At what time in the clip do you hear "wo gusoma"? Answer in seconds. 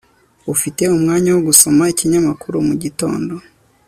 1.35-1.83